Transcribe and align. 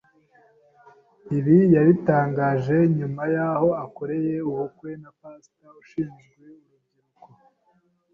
Ibi 1.37 1.57
yabitangaje 1.75 2.77
nyuma 2.97 3.23
y’aho 3.35 3.69
akoreye 3.85 4.35
ubukwe 4.49 4.89
na 5.01 5.11
Pastor 5.19 5.71
ushinzwe 5.83 6.31
urubyiruko 6.41 7.27